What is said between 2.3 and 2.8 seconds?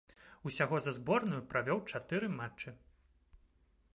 матчы.